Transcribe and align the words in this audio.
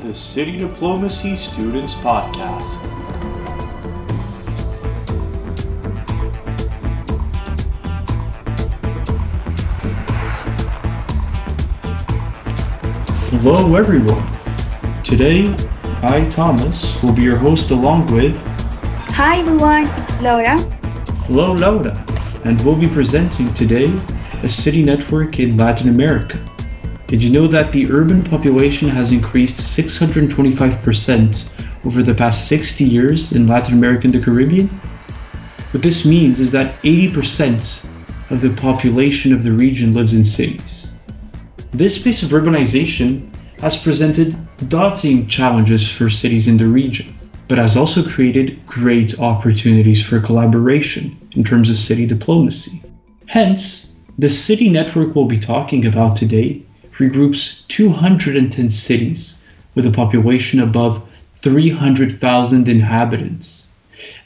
the 0.00 0.12
City 0.12 0.58
Diplomacy 0.58 1.36
Students 1.36 1.94
Podcast. 1.94 2.62
Hello, 13.30 13.76
everyone. 13.76 14.26
Today, 15.04 15.54
I, 16.02 16.28
Thomas, 16.28 17.00
will 17.00 17.12
be 17.12 17.22
your 17.22 17.38
host 17.38 17.70
along 17.70 18.12
with. 18.12 18.36
Hi, 19.12 19.38
everyone. 19.38 19.86
It's 19.86 20.20
Laura. 20.20 20.58
Hello, 21.26 21.52
Laura. 21.52 22.04
And 22.44 22.60
we'll 22.62 22.74
be 22.74 22.88
presenting 22.88 23.54
today 23.54 23.96
a 24.42 24.50
city 24.50 24.82
network 24.82 25.38
in 25.38 25.56
Latin 25.56 25.88
America. 25.88 26.44
Did 27.06 27.22
you 27.22 27.28
know 27.28 27.46
that 27.46 27.70
the 27.70 27.90
urban 27.90 28.22
population 28.22 28.88
has 28.88 29.12
increased 29.12 29.56
625% 29.56 31.86
over 31.86 32.02
the 32.02 32.14
past 32.14 32.48
60 32.48 32.82
years 32.82 33.32
in 33.32 33.46
Latin 33.46 33.74
America 33.74 34.04
and 34.04 34.14
the 34.14 34.20
Caribbean? 34.20 34.68
What 35.72 35.82
this 35.82 36.06
means 36.06 36.40
is 36.40 36.50
that 36.52 36.80
80% 36.82 37.84
of 38.30 38.40
the 38.40 38.54
population 38.54 39.34
of 39.34 39.42
the 39.42 39.52
region 39.52 39.92
lives 39.92 40.14
in 40.14 40.24
cities. 40.24 40.92
This 41.72 42.02
pace 42.02 42.22
of 42.22 42.30
urbanization 42.30 43.28
has 43.60 43.76
presented 43.76 44.34
daunting 44.68 45.28
challenges 45.28 45.90
for 45.90 46.08
cities 46.08 46.48
in 46.48 46.56
the 46.56 46.66
region, 46.66 47.14
but 47.48 47.58
has 47.58 47.76
also 47.76 48.08
created 48.08 48.66
great 48.66 49.20
opportunities 49.20 50.02
for 50.02 50.20
collaboration 50.20 51.18
in 51.32 51.44
terms 51.44 51.68
of 51.68 51.76
city 51.76 52.06
diplomacy. 52.06 52.82
Hence, 53.26 53.92
the 54.18 54.30
city 54.30 54.70
network 54.70 55.14
we'll 55.14 55.26
be 55.26 55.38
talking 55.38 55.86
about 55.86 56.16
today 56.16 56.63
regroups 56.98 57.66
210 57.68 58.70
cities 58.70 59.40
with 59.74 59.86
a 59.86 59.90
population 59.90 60.60
above 60.60 61.02
300,000 61.42 62.68
inhabitants. 62.68 63.66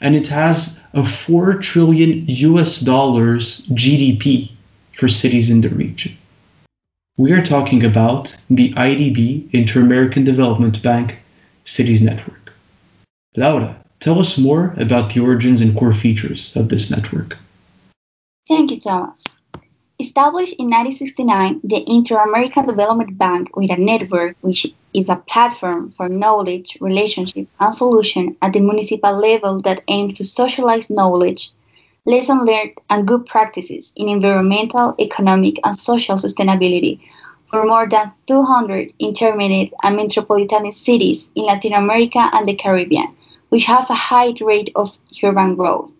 And 0.01 0.15
it 0.15 0.27
has 0.27 0.79
a 0.93 1.05
4 1.05 1.55
trillion 1.55 2.25
US 2.27 2.79
dollars 2.79 3.65
GDP 3.67 4.51
for 4.93 5.07
cities 5.07 5.49
in 5.49 5.61
the 5.61 5.69
region. 5.69 6.15
We 7.17 7.31
are 7.33 7.45
talking 7.45 7.83
about 7.83 8.35
the 8.49 8.73
IDB 8.73 9.53
Inter 9.53 9.81
American 9.81 10.23
Development 10.23 10.81
Bank 10.81 11.19
Cities 11.65 12.01
Network. 12.01 12.53
Laura, 13.35 13.75
tell 13.99 14.19
us 14.19 14.37
more 14.37 14.73
about 14.77 15.13
the 15.13 15.19
origins 15.19 15.61
and 15.61 15.77
core 15.77 15.93
features 15.93 16.55
of 16.55 16.69
this 16.69 16.89
network. 16.89 17.37
Thank 18.47 18.71
you, 18.71 18.79
Thomas. 18.79 19.21
Established 20.01 20.53
in 20.53 20.69
1969, 20.69 21.59
the 21.61 21.83
Inter-American 21.85 22.65
Development 22.65 23.17
Bank 23.17 23.53
with 23.57 23.69
a 23.69 23.75
network 23.75 24.37
which 24.39 24.65
is 24.93 25.09
a 25.09 25.17
platform 25.17 25.91
for 25.91 26.07
knowledge, 26.07 26.77
relationship, 26.79 27.49
and 27.59 27.75
solution 27.75 28.37
at 28.41 28.53
the 28.53 28.61
municipal 28.61 29.11
level 29.11 29.61
that 29.63 29.83
aims 29.89 30.17
to 30.17 30.23
socialize 30.23 30.89
knowledge, 30.89 31.51
lessons 32.05 32.47
learned, 32.47 32.79
and 32.89 33.09
good 33.09 33.25
practices 33.25 33.91
in 33.97 34.07
environmental, 34.07 34.95
economic, 35.01 35.57
and 35.65 35.75
social 35.75 36.15
sustainability 36.15 37.01
for 37.49 37.65
more 37.65 37.89
than 37.89 38.13
200 38.25 38.93
intermediate 38.99 39.73
and 39.83 39.97
metropolitan 39.97 40.71
cities 40.71 41.27
in 41.35 41.43
Latin 41.43 41.73
America 41.73 42.29
and 42.31 42.47
the 42.47 42.55
Caribbean, 42.55 43.13
which 43.49 43.65
have 43.65 43.89
a 43.89 43.95
high 43.95 44.33
rate 44.39 44.71
of 44.77 44.97
urban 45.21 45.55
growth. 45.55 45.91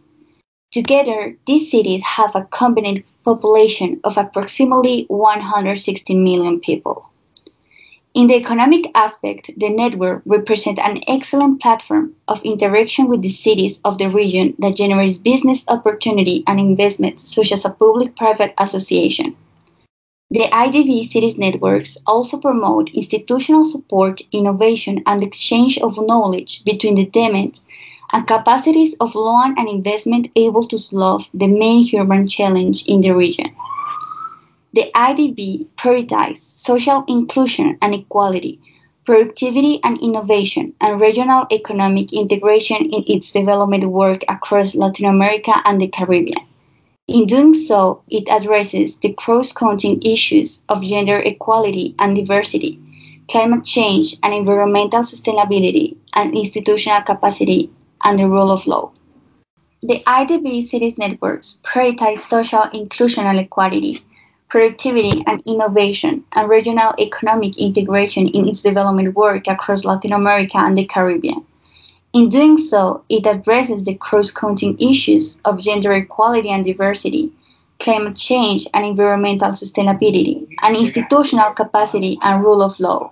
Together, 0.72 1.36
these 1.48 1.72
cities 1.72 2.02
have 2.04 2.36
a 2.36 2.48
combined 2.52 3.04
population 3.26 4.00
of 4.04 4.18
approximately 4.18 5.06
116 5.08 6.24
million 6.24 6.60
people. 6.60 7.10
In 8.14 8.28
the 8.28 8.36
economic 8.36 8.92
aspect, 8.94 9.50
the 9.58 9.70
network 9.70 10.22
represents 10.26 10.80
an 10.80 11.02
excellent 11.08 11.62
platform 11.62 12.16
of 12.28 12.44
interaction 12.44 13.08
with 13.08 13.24
the 13.24 13.30
cities 13.30 13.80
of 13.84 13.98
the 13.98 14.10
region 14.10 14.56
that 14.60 14.76
generates 14.76 15.18
business 15.18 15.64
opportunity 15.68 16.44
and 16.46 16.60
investment, 16.60 17.20
such 17.20 17.52
as 17.52 17.66
a 17.66 17.72
public-private 17.72 18.54
association. 18.60 19.36
The 20.32 20.50
IDB 20.52 21.10
Cities 21.10 21.40
Networks 21.40 21.98
also 22.06 22.38
promote 22.38 22.92
institutional 22.94 23.66
support, 23.66 24.22
innovation, 24.32 25.02
and 25.08 25.24
exchange 25.24 25.80
of 25.80 25.98
knowledge 26.00 26.64
between 26.64 26.94
the 26.94 27.06
demands 27.06 27.62
and 28.12 28.28
capacities 28.28 28.96
of 29.00 29.16
loan 29.16 29.56
and 29.58 29.70
investment 29.70 30.28
able 30.36 30.66
to 30.68 30.78
solve 30.78 31.30
the 31.34 31.48
main 31.48 31.84
human 31.84 32.28
challenge 32.28 32.84
in 32.86 33.02
the 33.02 33.12
region. 33.12 33.56
The 34.74 34.92
IDB 34.96 35.68
prioritizes 35.78 36.38
social 36.38 37.04
inclusion 37.08 37.78
and 37.82 37.94
equality, 37.94 38.60
productivity 39.06 39.80
and 39.84 40.00
innovation, 40.02 40.74
and 40.82 41.02
regional 41.02 41.48
economic 41.52 42.14
integration 42.14 42.78
in 42.78 43.04
its 43.08 43.32
development 43.32 43.86
work 43.86 44.22
across 44.28 44.76
Latin 44.76 45.06
America 45.06 45.54
and 45.66 45.82
the 45.82 45.88
Caribbean. 45.88 46.46
In 47.08 47.26
doing 47.26 47.56
so, 47.56 48.04
it 48.10 48.30
addresses 48.30 48.98
the 48.98 49.14
cross-cutting 49.14 50.04
issues 50.04 50.62
of 50.70 50.84
gender 50.84 51.18
equality 51.18 51.96
and 51.98 52.16
diversity, 52.16 52.80
climate 53.28 53.66
change 53.66 54.16
and 54.22 54.32
environmental 54.32 55.02
sustainability, 55.02 55.98
and 56.14 56.38
institutional 56.38 57.02
capacity 57.02 57.72
and 58.04 58.20
the 58.20 58.28
rule 58.28 58.52
of 58.52 58.66
law. 58.68 58.92
The 59.82 60.04
IDB 60.06 60.64
Cities 60.64 60.98
Networks 60.98 61.58
prioritize 61.64 62.20
social 62.20 62.64
inclusion 62.74 63.26
and 63.26 63.40
equality, 63.40 64.04
productivity 64.50 65.24
and 65.26 65.42
innovation, 65.46 66.26
and 66.34 66.50
regional 66.50 66.94
economic 67.00 67.58
integration 67.58 68.28
in 68.28 68.48
its 68.50 68.62
development 68.62 69.16
work 69.16 69.48
across 69.48 69.86
Latin 69.86 70.12
America 70.12 70.58
and 70.58 70.78
the 70.78 70.86
Caribbean. 70.86 71.46
In 72.12 72.28
doing 72.28 72.58
so, 72.58 73.04
it 73.08 73.26
addresses 73.28 73.84
the 73.84 73.94
cross-cutting 73.94 74.80
issues 74.80 75.38
of 75.46 75.62
gender 75.62 75.92
equality 75.92 76.50
and 76.50 76.66
diversity, 76.66 77.32
climate 77.80 78.18
change 78.18 78.68
and 78.74 78.86
environmental 78.86 79.52
sustainability, 79.52 80.48
and 80.64 80.76
institutional 80.76 81.52
capacity 81.52 82.18
and 82.22 82.44
rule 82.44 82.62
of 82.62 82.80
law. 82.80 83.12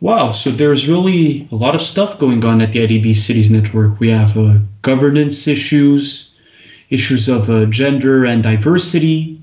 Wow, 0.00 0.32
so 0.32 0.50
there's 0.50 0.88
really 0.88 1.48
a 1.50 1.54
lot 1.54 1.74
of 1.74 1.80
stuff 1.80 2.18
going 2.18 2.44
on 2.44 2.60
at 2.60 2.72
the 2.72 2.80
IDB 2.80 3.16
Cities 3.16 3.50
Network. 3.50 3.98
We 3.98 4.10
have 4.10 4.36
uh, 4.36 4.58
governance 4.82 5.48
issues, 5.48 6.30
issues 6.90 7.28
of 7.28 7.48
uh, 7.48 7.64
gender 7.66 8.26
and 8.26 8.42
diversity, 8.42 9.40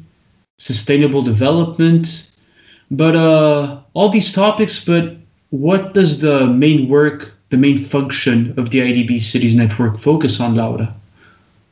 sustainable 0.59 1.23
development, 1.23 2.29
but 2.91 3.15
uh, 3.15 3.81
all 3.93 4.09
these 4.09 4.31
topics. 4.31 4.85
But 4.85 5.17
what 5.49 5.95
does 5.95 6.19
the 6.19 6.45
main 6.45 6.87
work, 6.87 7.33
the 7.49 7.57
main 7.57 7.83
function 7.83 8.53
of 8.59 8.69
the 8.69 8.79
IDB 8.79 9.23
Cities 9.23 9.55
Network 9.55 9.99
focus 9.99 10.39
on, 10.39 10.55
Laura? 10.55 10.93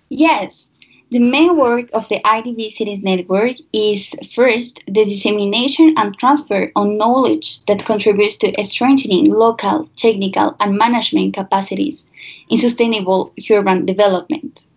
Yes, 0.09 0.71
the 1.12 1.20
main 1.20 1.58
work 1.58 1.90
of 1.92 2.08
the 2.08 2.22
IDB 2.24 2.72
Cities 2.72 3.04
Network 3.04 3.58
is 3.74 4.16
first 4.34 4.80
the 4.88 5.04
dissemination 5.04 5.94
and 5.98 6.18
transfer 6.18 6.72
of 6.74 6.88
knowledge 6.88 7.66
that 7.66 7.86
contributes 7.86 8.38
to 8.38 8.64
strengthening 8.64 9.26
local, 9.26 9.90
technical, 9.98 10.56
and 10.62 10.78
management 10.78 11.34
capacities 11.34 12.06
in 12.50 12.58
sustainable 12.58 13.34
urban 13.52 13.86
development. 13.86 14.68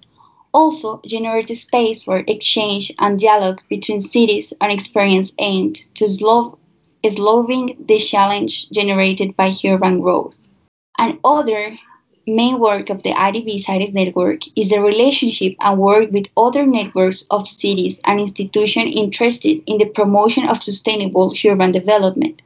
Also, 0.52 1.00
generate 1.06 1.56
space 1.56 2.02
for 2.02 2.24
exchange 2.26 2.90
and 2.98 3.20
dialogue 3.20 3.60
between 3.68 4.00
cities 4.00 4.52
and 4.60 4.72
experience 4.72 5.32
aimed 5.38 5.86
to 5.94 6.08
slow, 6.08 6.58
slowing 7.08 7.76
the 7.86 7.98
challenge 7.98 8.68
generated 8.70 9.36
by 9.36 9.54
urban 9.64 10.00
growth. 10.00 10.36
And 10.98 11.20
other 11.24 11.78
main 12.26 12.58
work 12.58 12.88
of 12.88 13.02
the 13.02 13.10
IDB 13.10 13.60
Cities 13.60 13.92
Network 13.92 14.40
is 14.56 14.70
the 14.70 14.80
relationship 14.80 15.54
and 15.60 15.78
work 15.78 16.10
with 16.10 16.26
other 16.36 16.64
networks 16.64 17.24
of 17.30 17.46
cities 17.46 18.00
and 18.04 18.18
institutions 18.18 18.94
interested 18.96 19.62
in 19.66 19.76
the 19.78 19.84
promotion 19.84 20.48
of 20.48 20.62
sustainable 20.62 21.34
urban 21.44 21.72
development, 21.72 22.40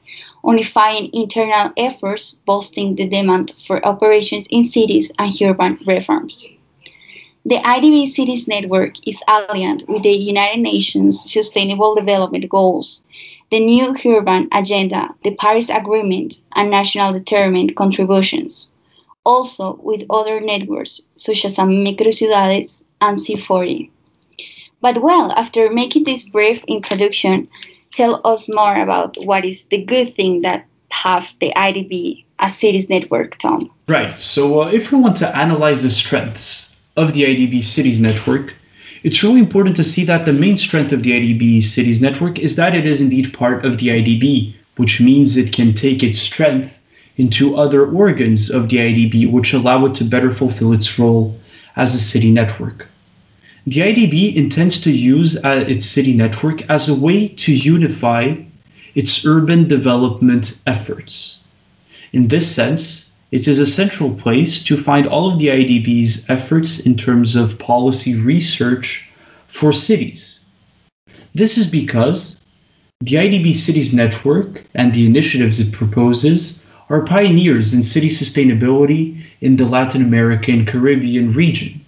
unifying 0.44 1.10
internal 1.12 1.72
efforts, 1.76 2.36
boosting 2.44 2.96
the 2.96 3.06
demand 3.06 3.54
for 3.66 3.84
operations 3.86 4.48
in 4.50 4.64
cities 4.64 5.12
and 5.18 5.32
urban 5.42 5.78
reforms. 5.86 6.48
The 7.46 7.58
IDB 7.58 8.08
Cities 8.08 8.48
Network 8.48 8.94
is 9.06 9.22
aligned 9.28 9.84
with 9.86 10.02
the 10.02 10.10
United 10.12 10.60
Nations 10.60 11.30
Sustainable 11.30 11.94
Development 11.94 12.48
Goals, 12.48 13.04
the 13.50 13.60
New 13.60 13.94
Urban 14.04 14.48
Agenda, 14.50 15.14
the 15.22 15.36
Paris 15.36 15.70
Agreement, 15.70 16.40
and 16.56 16.68
national 16.68 17.12
determined 17.12 17.76
contributions 17.76 18.70
also 19.28 19.78
with 19.82 20.02
other 20.08 20.40
networks 20.40 21.02
such 21.18 21.44
as 21.44 21.56
Mercociudades 21.56 22.82
and 23.02 23.18
C40. 23.18 23.90
But 24.80 25.02
well, 25.02 25.30
after 25.32 25.70
making 25.70 26.04
this 26.04 26.26
brief 26.26 26.64
introduction, 26.66 27.48
tell 27.92 28.22
us 28.24 28.48
more 28.48 28.76
about 28.76 29.16
what 29.18 29.44
is 29.44 29.64
the 29.70 29.84
good 29.84 30.14
thing 30.14 30.42
that 30.42 30.66
have 30.90 31.34
the 31.40 31.52
IDB 31.54 32.24
as 32.38 32.56
cities 32.56 32.88
network, 32.88 33.38
Tom. 33.38 33.70
Right. 33.86 34.18
So 34.18 34.62
uh, 34.62 34.68
if 34.68 34.90
we 34.90 34.98
want 34.98 35.18
to 35.18 35.36
analyze 35.36 35.82
the 35.82 35.90
strengths 35.90 36.74
of 36.96 37.12
the 37.12 37.24
IDB 37.24 37.62
cities 37.64 38.00
network, 38.00 38.54
it's 39.02 39.22
really 39.22 39.40
important 39.40 39.76
to 39.76 39.84
see 39.84 40.04
that 40.06 40.24
the 40.24 40.32
main 40.32 40.56
strength 40.56 40.92
of 40.92 41.02
the 41.02 41.12
IDB 41.12 41.62
cities 41.62 42.00
network 42.00 42.38
is 42.38 42.56
that 42.56 42.74
it 42.74 42.86
is 42.86 43.02
indeed 43.02 43.34
part 43.34 43.66
of 43.66 43.76
the 43.78 43.88
IDB, 43.88 44.54
which 44.76 45.00
means 45.00 45.36
it 45.36 45.52
can 45.52 45.74
take 45.74 46.02
its 46.02 46.18
strength 46.18 46.72
into 47.18 47.56
other 47.56 47.84
organs 47.84 48.48
of 48.48 48.68
the 48.68 48.78
IDB, 48.78 49.30
which 49.30 49.52
allow 49.52 49.84
it 49.86 49.96
to 49.96 50.04
better 50.04 50.32
fulfill 50.32 50.72
its 50.72 50.98
role 50.98 51.38
as 51.76 51.94
a 51.94 51.98
city 51.98 52.30
network. 52.30 52.86
The 53.66 53.80
IDB 53.80 54.34
intends 54.34 54.80
to 54.82 54.90
use 54.90 55.36
uh, 55.36 55.64
its 55.68 55.84
city 55.84 56.14
network 56.14 56.62
as 56.70 56.88
a 56.88 56.94
way 56.94 57.28
to 57.28 57.52
unify 57.52 58.36
its 58.94 59.26
urban 59.26 59.68
development 59.68 60.58
efforts. 60.66 61.44
In 62.12 62.28
this 62.28 62.50
sense, 62.50 63.12
it 63.30 63.46
is 63.46 63.58
a 63.58 63.66
central 63.66 64.14
place 64.14 64.64
to 64.64 64.80
find 64.80 65.06
all 65.06 65.30
of 65.30 65.38
the 65.38 65.48
IDB's 65.48 66.30
efforts 66.30 66.80
in 66.80 66.96
terms 66.96 67.36
of 67.36 67.58
policy 67.58 68.14
research 68.18 69.10
for 69.48 69.72
cities. 69.72 70.40
This 71.34 71.58
is 71.58 71.66
because 71.66 72.40
the 73.00 73.16
IDB 73.16 73.54
Cities 73.54 73.92
Network 73.92 74.64
and 74.74 74.94
the 74.94 75.06
initiatives 75.06 75.60
it 75.60 75.72
proposes 75.72 76.64
are 76.88 77.04
pioneers 77.04 77.72
in 77.72 77.82
city 77.82 78.08
sustainability 78.08 79.22
in 79.40 79.56
the 79.56 79.66
Latin 79.66 80.02
American 80.02 80.64
Caribbean 80.64 81.32
region. 81.32 81.84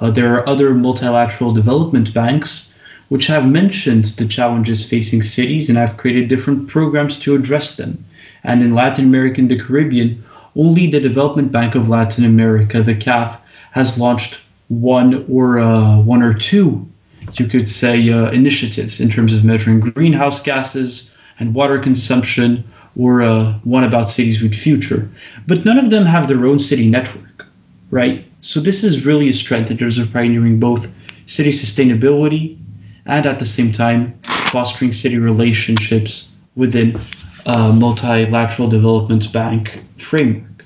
Uh, 0.00 0.10
there 0.10 0.34
are 0.34 0.48
other 0.48 0.74
multilateral 0.74 1.52
development 1.52 2.12
banks 2.12 2.72
which 3.08 3.26
have 3.26 3.46
mentioned 3.46 4.06
the 4.16 4.26
challenges 4.26 4.84
facing 4.84 5.22
cities 5.22 5.68
and 5.68 5.78
have 5.78 5.96
created 5.96 6.28
different 6.28 6.68
programs 6.68 7.18
to 7.18 7.34
address 7.34 7.76
them. 7.76 8.04
And 8.42 8.62
in 8.62 8.74
Latin 8.74 9.06
America 9.06 9.40
and 9.40 9.50
the 9.50 9.58
Caribbean, 9.58 10.24
only 10.56 10.90
the 10.90 11.00
Development 11.00 11.50
Bank 11.50 11.74
of 11.74 11.88
Latin 11.88 12.24
America, 12.24 12.82
the 12.82 12.94
CAF, 12.94 13.38
has 13.72 13.98
launched 13.98 14.40
one 14.68 15.26
or 15.28 15.58
uh, 15.58 15.98
one 15.98 16.22
or 16.22 16.34
two, 16.34 16.88
you 17.34 17.46
could 17.46 17.68
say, 17.68 18.10
uh, 18.10 18.30
initiatives 18.30 19.00
in 19.00 19.10
terms 19.10 19.34
of 19.34 19.44
measuring 19.44 19.80
greenhouse 19.80 20.40
gases 20.40 21.10
and 21.38 21.54
water 21.54 21.78
consumption, 21.78 22.64
or 22.96 23.22
uh, 23.22 23.52
one 23.64 23.84
about 23.84 24.08
cities 24.08 24.42
with 24.42 24.54
future. 24.54 25.08
But 25.46 25.64
none 25.64 25.78
of 25.78 25.90
them 25.90 26.06
have 26.06 26.28
their 26.28 26.46
own 26.46 26.60
city 26.60 26.88
network, 26.88 27.46
right? 27.90 28.24
So 28.40 28.60
this 28.60 28.84
is 28.84 29.06
really 29.06 29.28
a 29.28 29.34
strength 29.34 29.70
in 29.70 29.78
terms 29.78 29.98
of 29.98 30.12
pioneering 30.12 30.60
both 30.60 30.86
city 31.26 31.50
sustainability 31.50 32.58
and 33.06 33.26
at 33.26 33.38
the 33.38 33.46
same 33.46 33.72
time 33.72 34.18
fostering 34.48 34.92
city 34.92 35.18
relationships 35.18 36.32
within 36.54 37.00
a 37.46 37.72
multilateral 37.72 38.68
development 38.68 39.32
bank 39.32 39.84
framework. 39.96 40.64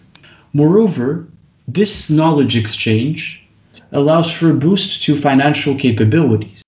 Moreover, 0.53 1.27
this 1.67 2.11
knowledge 2.11 2.57
exchange 2.57 3.45
allows 3.93 4.31
for 4.31 4.51
a 4.51 4.55
boost 4.55 5.03
to 5.05 5.17
financial 5.17 5.75
capabilities. 5.75 6.63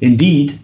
Indeed, 0.00 0.58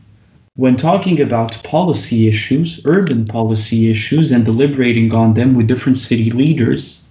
when 0.54 0.76
talking 0.76 1.20
about 1.20 1.62
policy 1.62 2.28
issues, 2.28 2.80
urban 2.84 3.24
policy 3.24 3.90
issues, 3.90 4.30
and 4.30 4.44
deliberating 4.44 5.12
on 5.14 5.32
them 5.32 5.54
with 5.54 5.66
different 5.66 5.96
city 5.96 6.30
leaders, 6.30 7.04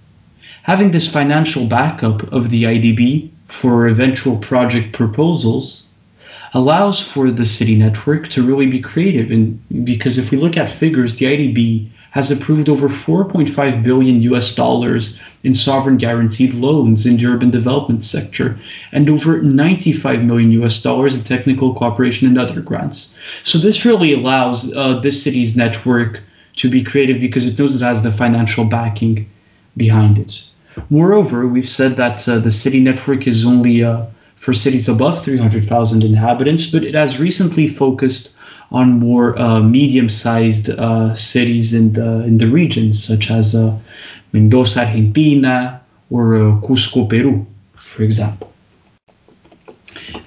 having 0.62 0.92
this 0.92 1.10
financial 1.10 1.66
backup 1.66 2.22
of 2.32 2.52
the 2.52 2.64
IDB 2.64 3.32
for 3.48 3.88
eventual 3.88 4.38
project 4.38 4.94
proposals 4.94 5.88
allows 6.54 7.02
for 7.02 7.32
the 7.32 7.46
city 7.46 7.76
network 7.76 8.28
to 8.28 8.44
really 8.44 8.68
be 8.68 8.80
creative. 8.80 9.32
And 9.32 9.60
because 9.86 10.20
if 10.20 10.30
we 10.30 10.38
look 10.38 10.56
at 10.56 10.70
figures, 10.70 11.16
the 11.16 11.26
IDB 11.26 11.90
has 12.12 12.30
approved 12.30 12.70
over 12.70 12.88
4.5 12.88 13.84
billion 13.84 14.22
US 14.22 14.54
dollars 14.54 15.20
in 15.44 15.56
sovereign 15.56 15.98
guaranteed 15.98 16.54
loans 16.54 17.06
in 17.06 17.18
the 17.18 17.26
urban 17.26 17.50
development 17.50 18.04
sector 18.04 18.58
and 18.92 19.10
over 19.10 19.42
95 19.42 20.24
million 20.24 20.52
US 20.64 20.82
dollars 20.82 21.16
in 21.16 21.24
technical 21.24 21.74
cooperation 21.74 22.28
and 22.28 22.38
other 22.38 22.62
grants. 22.62 23.16
So 23.44 23.58
this 23.58 23.86
really 23.86 24.14
allows 24.14 24.72
uh, 24.74 25.00
this 25.00 25.24
city's 25.24 25.56
network 25.56 26.22
to 26.58 26.70
be 26.70 26.84
creative 26.84 27.20
because 27.20 27.46
it 27.46 27.58
knows 27.58 27.76
it 27.76 27.84
has 27.84 28.04
the 28.04 28.12
financial 28.12 28.66
backing 28.66 29.30
behind 29.78 30.20
it. 30.20 30.44
Moreover, 30.90 31.48
we've 31.48 31.68
said 31.68 31.96
that 31.98 32.28
uh, 32.28 32.40
the 32.40 32.52
city 32.52 32.82
network 32.82 33.26
is 33.26 33.46
only 33.46 33.84
uh, 33.84 34.06
for 34.36 34.54
cities 34.54 34.90
above 34.90 35.24
300,000 35.24 36.04
inhabitants, 36.04 36.68
but 36.68 36.84
it 36.84 36.96
has 36.96 37.20
recently 37.20 37.68
focused 37.68 38.32
on 38.72 39.00
more 39.00 39.38
uh, 39.38 39.60
medium-sized 39.60 40.70
uh, 40.70 41.16
cities 41.16 41.74
in 41.74 41.94
the 41.94 42.24
in 42.24 42.38
the 42.38 42.48
region, 42.48 42.94
such 42.94 43.30
as 43.30 43.54
uh, 43.54 43.78
Mendoza, 44.32 44.86
Argentina, 44.86 45.82
or 46.10 46.60
Cusco, 46.64 47.10
Peru, 47.10 47.46
for 47.76 48.04
example. 48.04 48.52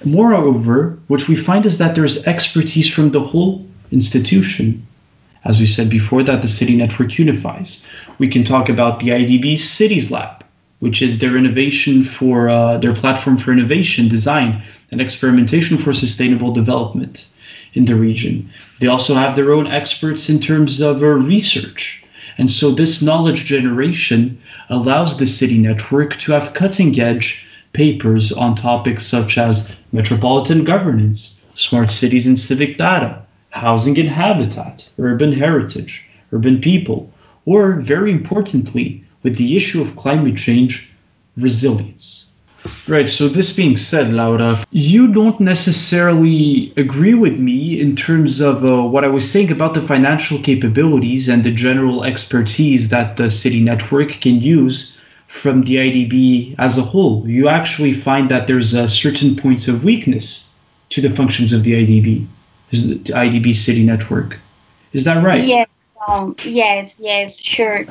Moreover, 0.03 0.99
what 1.07 1.27
we 1.27 1.35
find 1.35 1.65
is 1.65 1.79
that 1.79 1.95
there's 1.95 2.25
expertise 2.27 2.89
from 2.89 3.11
the 3.11 3.21
whole 3.21 3.65
institution. 3.91 4.85
As 5.43 5.59
we 5.59 5.67
said 5.67 5.89
before, 5.89 6.23
that 6.23 6.41
the 6.41 6.47
city 6.47 6.75
network 6.75 7.17
unifies. 7.17 7.83
We 8.17 8.27
can 8.27 8.43
talk 8.43 8.69
about 8.69 8.99
the 8.99 9.09
IDB 9.09 9.57
Cities 9.59 10.09
Lab, 10.09 10.43
which 10.79 11.01
is 11.01 11.19
their 11.19 11.37
innovation 11.37 12.03
for 12.03 12.49
uh, 12.49 12.77
their 12.77 12.93
platform 12.93 13.37
for 13.37 13.51
innovation, 13.51 14.07
design, 14.07 14.63
and 14.91 15.01
experimentation 15.01 15.77
for 15.77 15.93
sustainable 15.93 16.51
development 16.51 17.27
in 17.75 17.85
the 17.85 17.95
region. 17.95 18.49
They 18.79 18.87
also 18.87 19.13
have 19.13 19.35
their 19.35 19.53
own 19.53 19.67
experts 19.67 20.29
in 20.29 20.39
terms 20.39 20.81
of 20.81 21.01
uh, 21.01 21.05
research. 21.05 22.03
And 22.37 22.49
so 22.49 22.71
this 22.71 23.01
knowledge 23.01 23.45
generation 23.45 24.41
allows 24.69 25.17
the 25.17 25.27
city 25.27 25.57
network 25.57 26.17
to 26.19 26.31
have 26.31 26.53
cutting 26.53 26.99
edge 26.99 27.45
papers 27.73 28.31
on 28.31 28.55
topics 28.55 29.05
such 29.05 29.37
as 29.37 29.71
metropolitan 29.91 30.63
governance, 30.63 31.39
smart 31.55 31.91
cities 31.91 32.25
and 32.25 32.39
civic 32.39 32.77
data, 32.77 33.21
housing 33.49 33.97
and 33.99 34.09
habitat, 34.09 34.89
urban 34.97 35.31
heritage, 35.31 36.05
urban 36.31 36.59
people, 36.59 37.11
or 37.45 37.73
very 37.73 38.11
importantly, 38.11 39.03
with 39.23 39.37
the 39.37 39.55
issue 39.55 39.81
of 39.81 39.95
climate 39.95 40.37
change 40.37 40.89
resilience. 41.37 42.24
Right, 42.87 43.09
so 43.09 43.27
this 43.27 43.53
being 43.53 43.77
said, 43.77 44.13
Laura, 44.13 44.63
you 44.71 45.07
don't 45.07 45.39
necessarily 45.39 46.73
agree 46.77 47.13
with 47.13 47.39
me 47.39 47.79
in 47.79 47.95
terms 47.95 48.41
of 48.41 48.65
uh, 48.65 48.83
what 48.83 49.03
I 49.03 49.07
was 49.07 49.29
saying 49.29 49.51
about 49.51 49.73
the 49.73 49.81
financial 49.81 50.39
capabilities 50.39 51.27
and 51.27 51.43
the 51.43 51.51
general 51.51 52.03
expertise 52.03 52.89
that 52.89 53.17
the 53.17 53.29
city 53.29 53.59
network 53.59 54.21
can 54.21 54.41
use 54.41 54.95
from 55.27 55.63
the 55.63 55.75
IDB 55.75 56.55
as 56.57 56.77
a 56.77 56.81
whole. 56.81 57.27
You 57.27 57.49
actually 57.49 57.93
find 57.93 58.29
that 58.31 58.47
there's 58.47 58.73
a 58.73 58.87
certain 58.87 59.35
points 59.35 59.67
of 59.67 59.83
weakness 59.83 60.49
to 60.89 61.01
the 61.01 61.09
functions 61.09 61.53
of 61.53 61.63
the 61.63 61.73
IDB, 61.73 62.25
the 62.71 63.13
IDB 63.13 63.55
city 63.55 63.83
network. 63.83 64.39
Is 64.93 65.03
that 65.03 65.23
right? 65.23 65.43
Yes, 65.43 65.67
um, 66.07 66.35
yes, 66.43 66.95
yes, 66.99 67.39
sure. 67.39 67.85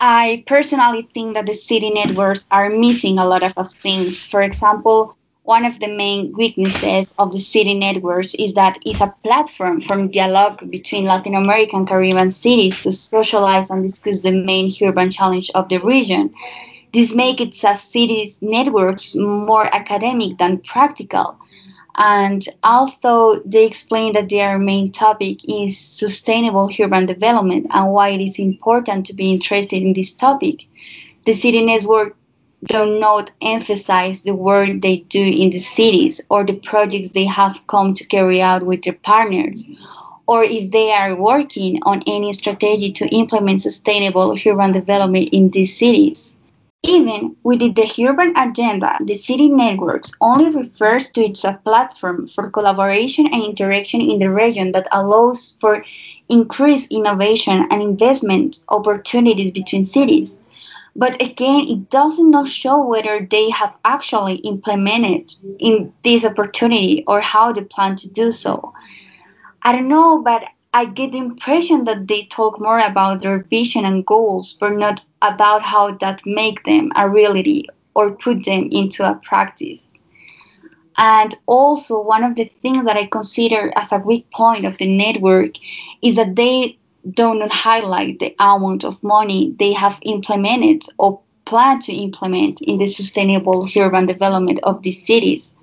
I 0.00 0.44
personally 0.46 1.08
think 1.14 1.34
that 1.34 1.46
the 1.46 1.54
city 1.54 1.90
networks 1.90 2.46
are 2.50 2.68
missing 2.68 3.18
a 3.18 3.26
lot 3.26 3.42
of 3.42 3.72
things. 3.72 4.24
For 4.24 4.42
example, 4.42 5.16
one 5.44 5.64
of 5.64 5.78
the 5.80 5.88
main 5.88 6.32
weaknesses 6.32 7.14
of 7.18 7.32
the 7.32 7.38
city 7.38 7.74
networks 7.74 8.34
is 8.34 8.54
that 8.54 8.78
it's 8.84 9.00
a 9.00 9.14
platform 9.22 9.80
for 9.80 10.06
dialogue 10.08 10.70
between 10.70 11.04
Latin 11.04 11.34
American 11.34 11.86
Caribbean 11.86 12.30
cities 12.30 12.80
to 12.80 12.92
socialize 12.92 13.70
and 13.70 13.82
discuss 13.86 14.22
the 14.22 14.32
main 14.32 14.72
urban 14.82 15.10
challenge 15.10 15.50
of 15.54 15.68
the 15.68 15.78
region. 15.78 16.34
This 16.92 17.14
makes 17.14 17.42
its 17.42 17.80
cities 17.80 18.38
networks 18.42 19.14
more 19.14 19.72
academic 19.74 20.38
than 20.38 20.58
practical. 20.58 21.38
And 21.96 22.46
although 22.62 23.40
they 23.44 23.64
explain 23.64 24.12
that 24.12 24.28
their 24.28 24.58
main 24.58 24.92
topic 24.92 25.38
is 25.48 25.78
sustainable 25.78 26.70
urban 26.78 27.06
development 27.06 27.68
and 27.70 27.90
why 27.90 28.10
it 28.10 28.20
is 28.20 28.38
important 28.38 29.06
to 29.06 29.14
be 29.14 29.30
interested 29.30 29.82
in 29.82 29.94
this 29.94 30.12
topic, 30.12 30.66
the 31.24 31.32
city 31.32 31.64
network 31.64 32.14
do 32.66 32.98
not 32.98 33.30
emphasize 33.40 34.22
the 34.22 34.34
work 34.34 34.68
they 34.80 34.98
do 35.08 35.22
in 35.22 35.50
the 35.50 35.58
cities 35.58 36.20
or 36.28 36.44
the 36.44 36.54
projects 36.54 37.10
they 37.10 37.24
have 37.24 37.66
come 37.66 37.94
to 37.94 38.04
carry 38.04 38.42
out 38.42 38.64
with 38.64 38.82
their 38.82 38.92
partners, 38.92 39.64
or 40.26 40.42
if 40.44 40.70
they 40.70 40.92
are 40.92 41.14
working 41.14 41.80
on 41.84 42.02
any 42.06 42.32
strategy 42.32 42.92
to 42.92 43.06
implement 43.08 43.62
sustainable 43.62 44.36
urban 44.46 44.72
development 44.72 45.30
in 45.32 45.50
these 45.50 45.76
cities. 45.78 46.35
Even 46.86 47.34
within 47.42 47.74
the 47.74 47.90
urban 48.08 48.32
agenda, 48.36 48.96
the 49.00 49.14
city 49.14 49.48
networks 49.48 50.12
only 50.20 50.50
refers 50.50 51.10
to 51.10 51.20
its 51.20 51.42
a 51.42 51.58
platform 51.64 52.28
for 52.28 52.48
collaboration 52.48 53.26
and 53.26 53.42
interaction 53.42 54.00
in 54.00 54.20
the 54.20 54.30
region 54.30 54.70
that 54.70 54.86
allows 54.92 55.56
for 55.60 55.84
increased 56.28 56.92
innovation 56.92 57.66
and 57.70 57.82
investment 57.82 58.60
opportunities 58.68 59.50
between 59.50 59.84
cities. 59.84 60.34
But 60.94 61.20
again, 61.20 61.66
it 61.68 61.90
does 61.90 62.18
not 62.20 62.48
show 62.48 62.86
whether 62.86 63.26
they 63.30 63.50
have 63.50 63.76
actually 63.84 64.36
implemented 64.36 65.34
in 65.58 65.92
this 66.04 66.24
opportunity 66.24 67.04
or 67.06 67.20
how 67.20 67.52
they 67.52 67.62
plan 67.62 67.96
to 67.96 68.08
do 68.08 68.30
so. 68.30 68.72
I 69.62 69.72
don't 69.72 69.88
know, 69.88 70.22
but 70.22 70.44
I 70.76 70.84
get 70.84 71.12
the 71.12 71.18
impression 71.18 71.84
that 71.84 72.06
they 72.06 72.26
talk 72.26 72.60
more 72.60 72.78
about 72.78 73.22
their 73.22 73.38
vision 73.38 73.86
and 73.86 74.04
goals, 74.04 74.58
but 74.60 74.74
not 74.74 75.00
about 75.22 75.62
how 75.62 75.92
that 76.02 76.20
make 76.26 76.62
them 76.64 76.92
a 76.94 77.08
reality 77.08 77.64
or 77.94 78.10
put 78.10 78.44
them 78.44 78.68
into 78.70 79.02
a 79.02 79.14
practice. 79.14 79.88
And 80.98 81.34
also, 81.46 82.02
one 82.02 82.22
of 82.22 82.34
the 82.34 82.52
things 82.60 82.84
that 82.84 82.98
I 82.98 83.06
consider 83.06 83.72
as 83.74 83.90
a 83.90 83.96
weak 83.96 84.30
point 84.32 84.66
of 84.66 84.76
the 84.76 84.94
network 84.94 85.52
is 86.02 86.16
that 86.16 86.36
they 86.36 86.76
do 87.08 87.34
not 87.34 87.52
highlight 87.52 88.18
the 88.18 88.34
amount 88.38 88.84
of 88.84 89.02
money 89.02 89.54
they 89.58 89.72
have 89.72 89.98
implemented 90.02 90.82
or 90.98 91.22
plan 91.46 91.80
to 91.80 91.92
implement 91.94 92.60
in 92.60 92.76
the 92.76 92.86
sustainable 92.86 93.66
urban 93.74 94.04
development 94.04 94.60
of 94.62 94.82
these 94.82 95.06
cities 95.06 95.54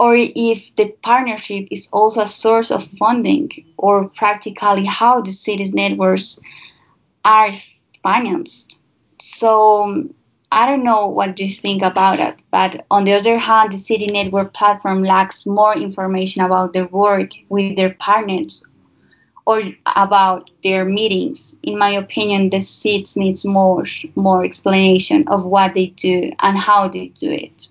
or 0.00 0.14
if 0.16 0.74
the 0.76 0.86
partnership 1.02 1.68
is 1.70 1.88
also 1.92 2.22
a 2.22 2.26
source 2.26 2.70
of 2.70 2.86
funding 2.98 3.50
or 3.76 4.08
practically 4.10 4.84
how 4.84 5.20
the 5.20 5.32
city's 5.32 5.72
networks 5.72 6.38
are 7.24 7.52
financed. 8.02 8.78
So 9.20 9.84
um, 9.84 10.14
I 10.50 10.66
don't 10.66 10.84
know 10.84 11.08
what 11.08 11.38
you 11.38 11.48
think 11.48 11.82
about 11.82 12.20
it, 12.20 12.36
but 12.50 12.86
on 12.90 13.04
the 13.04 13.12
other 13.12 13.38
hand, 13.38 13.72
the 13.72 13.78
city 13.78 14.06
network 14.06 14.54
platform 14.54 15.02
lacks 15.02 15.44
more 15.44 15.76
information 15.76 16.42
about 16.42 16.72
their 16.72 16.86
work 16.86 17.32
with 17.48 17.76
their 17.76 17.94
partners 17.94 18.64
or 19.46 19.62
about 19.96 20.50
their 20.62 20.84
meetings. 20.84 21.56
In 21.62 21.78
my 21.78 21.90
opinion, 21.90 22.50
the 22.50 22.60
seats 22.60 23.16
needs 23.16 23.44
more 23.44 23.84
more 24.14 24.44
explanation 24.44 25.26
of 25.28 25.44
what 25.44 25.74
they 25.74 25.88
do 25.88 26.32
and 26.40 26.56
how 26.56 26.88
they 26.88 27.08
do 27.08 27.30
it. 27.30 27.68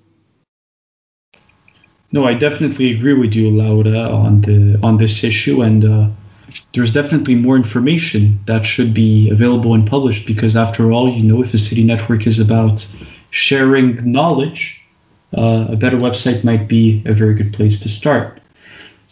No, 2.11 2.25
I 2.25 2.33
definitely 2.35 2.95
agree 2.95 3.13
with 3.13 3.33
you, 3.33 3.49
Laura, 3.49 3.99
on 3.99 4.41
the 4.41 4.79
on 4.81 4.97
this 4.97 5.23
issue, 5.23 5.61
and 5.61 5.83
uh, 5.83 6.07
there's 6.73 6.93
definitely 6.93 7.35
more 7.35 7.57
information 7.57 8.39
that 8.45 8.65
should 8.65 8.93
be 8.93 9.29
available 9.29 9.73
and 9.73 9.85
published 9.85 10.25
because, 10.25 10.55
after 10.55 10.91
all, 10.91 11.09
you 11.09 11.23
know, 11.23 11.43
if 11.43 11.53
a 11.53 11.57
city 11.57 11.83
network 11.83 12.25
is 12.25 12.39
about 12.39 12.87
sharing 13.31 14.09
knowledge, 14.09 14.81
uh, 15.37 15.67
a 15.69 15.75
better 15.75 15.97
website 15.97 16.45
might 16.45 16.69
be 16.69 17.03
a 17.05 17.13
very 17.13 17.35
good 17.35 17.53
place 17.53 17.77
to 17.79 17.89
start. 17.89 18.39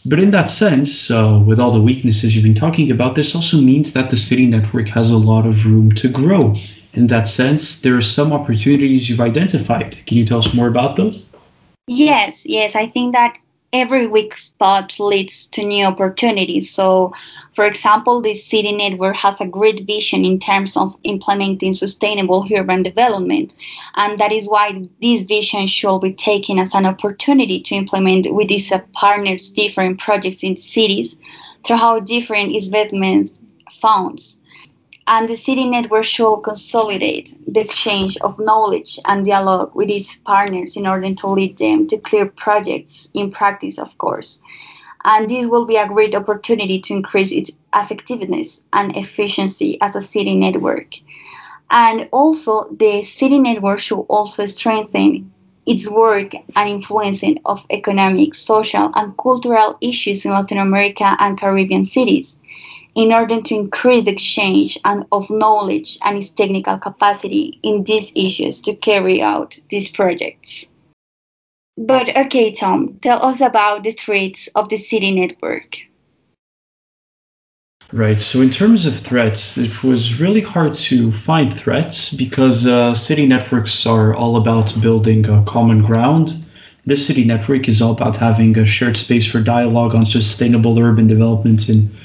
But 0.05 0.19
in 0.19 0.31
that 0.31 0.49
sense, 0.49 1.11
uh, 1.11 1.41
with 1.45 1.59
all 1.59 1.71
the 1.71 1.81
weaknesses 1.81 2.33
you've 2.33 2.45
been 2.45 2.53
talking 2.53 2.91
about, 2.91 3.15
this 3.15 3.35
also 3.35 3.57
means 3.57 3.91
that 3.93 4.09
the 4.09 4.17
city 4.17 4.45
network 4.45 4.87
has 4.89 5.09
a 5.09 5.17
lot 5.17 5.45
of 5.45 5.65
room 5.65 5.91
to 5.93 6.07
grow. 6.07 6.55
In 6.93 7.07
that 7.07 7.27
sense, 7.27 7.81
there 7.81 7.97
are 7.97 8.01
some 8.01 8.31
opportunities 8.31 9.09
you've 9.09 9.19
identified. 9.19 9.97
Can 10.05 10.17
you 10.17 10.25
tell 10.25 10.39
us 10.39 10.53
more 10.53 10.67
about 10.67 10.95
those? 10.95 11.24
Yes, 11.87 12.45
yes. 12.45 12.75
I 12.75 12.87
think 12.87 13.13
that 13.13 13.37
every 13.71 14.07
weak 14.07 14.37
spot 14.37 14.99
leads 14.99 15.45
to 15.47 15.63
new 15.63 15.85
opportunities. 15.85 16.71
So, 16.71 17.13
for 17.53 17.65
example, 17.65 18.21
the 18.21 18.33
city 18.33 18.71
network 18.71 19.15
has 19.17 19.39
a 19.41 19.45
great 19.47 19.81
vision 19.85 20.25
in 20.25 20.39
terms 20.39 20.77
of 20.77 20.95
implementing 21.03 21.73
sustainable 21.73 22.47
urban 22.53 22.83
development. 22.83 23.53
And 23.95 24.19
that 24.19 24.31
is 24.31 24.47
why 24.47 24.73
this 25.01 25.21
vision 25.23 25.67
should 25.67 25.99
be 25.99 26.13
taken 26.13 26.57
as 26.59 26.73
an 26.73 26.85
opportunity 26.85 27.61
to 27.61 27.75
implement 27.75 28.33
with 28.33 28.47
these 28.47 28.71
partners 28.93 29.49
different 29.49 29.99
projects 29.99 30.43
in 30.43 30.57
cities 30.57 31.17
through 31.63 31.77
how 31.77 31.99
different 31.99 32.55
investments 32.55 33.41
funds 33.71 34.39
and 35.07 35.29
the 35.29 35.37
city 35.37 35.65
network 35.65 36.03
should 36.03 36.37
consolidate 36.41 37.37
the 37.47 37.59
exchange 37.59 38.17
of 38.17 38.39
knowledge 38.39 38.99
and 39.05 39.25
dialogue 39.25 39.71
with 39.75 39.89
its 39.89 40.15
partners 40.15 40.75
in 40.75 40.87
order 40.87 41.13
to 41.13 41.27
lead 41.27 41.57
them 41.57 41.85
to 41.87 41.97
clear 41.97 42.25
projects 42.25 43.07
in 43.13 43.31
practice, 43.31 43.77
of 43.77 43.95
course. 43.99 44.39
And 45.03 45.29
this 45.29 45.45
will 45.47 45.67
be 45.67 45.75
a 45.75 45.87
great 45.87 46.15
opportunity 46.15 46.81
to 46.81 46.93
increase 46.93 47.31
its 47.31 47.51
effectiveness 47.75 48.63
and 48.73 48.95
efficiency 48.97 49.79
as 49.79 49.95
a 49.95 50.01
city 50.01 50.33
network. 50.33 50.95
And 51.69 52.09
also, 52.11 52.63
the 52.71 53.03
city 53.03 53.37
network 53.37 53.79
should 53.79 54.01
also 54.09 54.47
strengthen 54.47 55.31
its 55.67 55.89
work 55.89 56.33
and 56.55 56.69
influencing 56.69 57.39
of 57.45 57.63
economic, 57.69 58.33
social, 58.33 58.91
and 58.95 59.15
cultural 59.17 59.77
issues 59.81 60.25
in 60.25 60.31
Latin 60.31 60.57
America 60.57 61.15
and 61.19 61.39
Caribbean 61.39 61.85
cities 61.85 62.39
in 62.95 63.11
order 63.11 63.41
to 63.41 63.53
increase 63.53 64.07
exchange 64.07 64.79
and 64.85 65.05
of 65.11 65.29
knowledge 65.29 65.97
and 66.03 66.17
its 66.17 66.31
technical 66.31 66.77
capacity 66.77 67.59
in 67.61 67.83
these 67.83 68.11
issues 68.15 68.61
to 68.61 68.73
carry 68.73 69.21
out 69.21 69.57
these 69.69 69.89
projects. 69.89 70.65
But 71.77 72.17
okay, 72.17 72.51
Tom, 72.51 72.99
tell 73.01 73.23
us 73.23 73.41
about 73.41 73.83
the 73.83 73.91
threats 73.91 74.47
of 74.55 74.69
the 74.69 74.77
city 74.77 75.13
network. 75.13 75.77
Right. 77.91 78.19
So, 78.19 78.41
in 78.41 78.49
terms 78.49 78.85
of 78.85 78.99
threats, 78.99 79.57
it 79.57 79.83
was 79.83 80.19
really 80.19 80.41
hard 80.41 80.75
to 80.89 81.11
find 81.11 81.53
threats 81.53 82.13
because 82.13 82.65
uh, 82.65 82.95
city 82.95 83.27
networks 83.27 83.85
are 83.85 84.15
all 84.15 84.37
about 84.37 84.73
building 84.81 85.27
a 85.29 85.43
common 85.45 85.83
ground. 85.83 86.33
This 86.85 87.05
city 87.05 87.25
network 87.25 87.67
is 87.67 87.81
all 87.81 87.91
about 87.91 88.17
having 88.17 88.57
a 88.57 88.65
shared 88.65 88.97
space 88.97 89.29
for 89.29 89.39
dialogue 89.39 89.93
on 89.93 90.05
sustainable 90.05 90.79
urban 90.79 91.07
development 91.07 91.69
in 91.69 91.95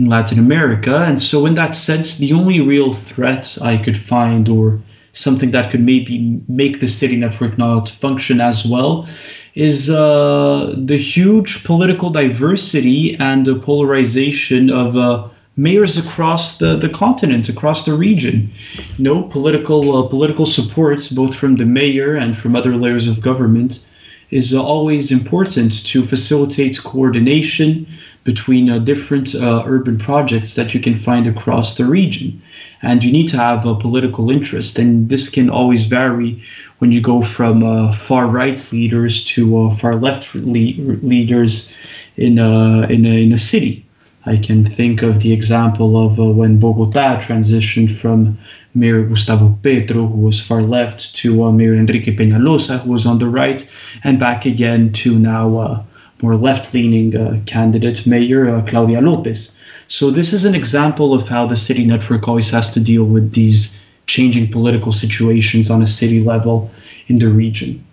in 0.00 0.06
Latin 0.08 0.38
America. 0.38 0.96
And 1.08 1.20
so, 1.20 1.46
in 1.46 1.54
that 1.56 1.74
sense, 1.74 2.18
the 2.18 2.32
only 2.32 2.60
real 2.60 2.94
threat 2.94 3.58
I 3.60 3.76
could 3.76 3.96
find, 3.96 4.48
or 4.48 4.80
something 5.12 5.50
that 5.52 5.70
could 5.70 5.84
maybe 5.92 6.40
make 6.48 6.80
the 6.80 6.88
city 6.88 7.16
network 7.16 7.58
not 7.58 7.88
function 7.88 8.40
as 8.40 8.64
well, 8.64 9.06
is 9.54 9.90
uh, 9.90 10.74
the 10.76 10.96
huge 10.96 11.64
political 11.64 12.10
diversity 12.10 13.16
and 13.18 13.44
the 13.44 13.56
polarization 13.56 14.70
of 14.70 14.96
uh, 14.96 15.28
mayors 15.56 15.98
across 15.98 16.58
the, 16.58 16.76
the 16.76 16.88
continent, 16.88 17.48
across 17.48 17.84
the 17.84 17.92
region. 17.92 18.50
You 18.96 19.04
know, 19.04 19.22
political 19.24 19.82
uh, 19.96 20.08
political 20.08 20.46
support, 20.46 21.08
both 21.12 21.34
from 21.34 21.56
the 21.56 21.66
mayor 21.66 22.16
and 22.16 22.36
from 22.36 22.56
other 22.56 22.76
layers 22.76 23.06
of 23.08 23.20
government, 23.20 23.84
is 24.30 24.54
always 24.54 25.10
important 25.10 25.84
to 25.86 26.06
facilitate 26.06 26.82
coordination 26.82 27.86
between 28.24 28.68
uh, 28.68 28.78
different 28.78 29.34
uh, 29.34 29.62
urban 29.66 29.98
projects 29.98 30.54
that 30.54 30.74
you 30.74 30.80
can 30.80 30.98
find 30.98 31.26
across 31.26 31.76
the 31.76 31.86
region. 31.86 32.40
And 32.82 33.02
you 33.02 33.12
need 33.12 33.28
to 33.28 33.36
have 33.36 33.66
a 33.66 33.74
political 33.74 34.30
interest, 34.30 34.78
and 34.78 35.08
this 35.08 35.28
can 35.28 35.50
always 35.50 35.86
vary 35.86 36.42
when 36.78 36.92
you 36.92 37.00
go 37.00 37.22
from 37.22 37.62
uh, 37.62 37.92
far 37.92 38.26
right 38.26 38.72
leaders 38.72 39.24
to 39.24 39.42
uh, 39.58 39.76
far 39.76 39.94
left 39.94 40.34
le- 40.34 40.80
leaders 41.02 41.74
in 42.16 42.38
a, 42.38 42.82
in, 42.88 43.04
a, 43.06 43.22
in 43.22 43.32
a 43.32 43.38
city. 43.38 43.86
I 44.26 44.36
can 44.36 44.68
think 44.68 45.02
of 45.02 45.20
the 45.20 45.32
example 45.32 46.06
of 46.06 46.20
uh, 46.20 46.24
when 46.24 46.60
Bogota 46.60 47.18
transitioned 47.18 47.96
from 47.96 48.38
Mayor 48.74 49.02
Gustavo 49.02 49.58
Petro, 49.62 50.06
who 50.06 50.20
was 50.20 50.40
far 50.40 50.62
left, 50.62 51.14
to 51.16 51.44
uh, 51.44 51.52
Mayor 51.52 51.74
Enrique 51.74 52.14
Peñalosa, 52.14 52.80
who 52.80 52.92
was 52.92 53.06
on 53.06 53.18
the 53.18 53.26
right, 53.26 53.66
and 54.04 54.20
back 54.20 54.44
again 54.44 54.92
to 54.92 55.18
now 55.18 55.56
uh, 55.56 55.82
more 56.22 56.36
left-leaning 56.36 57.16
uh, 57.16 57.40
candidate, 57.46 58.06
Mayor 58.06 58.54
uh, 58.54 58.62
Claudia 58.66 59.00
Lopez. 59.00 59.52
So 59.88 60.10
this 60.10 60.32
is 60.32 60.44
an 60.44 60.54
example 60.54 61.14
of 61.14 61.28
how 61.28 61.46
the 61.46 61.56
city 61.56 61.84
network 61.84 62.28
always 62.28 62.50
has 62.50 62.70
to 62.72 62.80
deal 62.80 63.04
with 63.04 63.32
these 63.32 63.80
changing 64.06 64.50
political 64.50 64.92
situations 64.92 65.70
on 65.70 65.82
a 65.82 65.86
city 65.86 66.22
level 66.22 66.70
in 67.08 67.18
the 67.18 67.28
region. 67.28 67.84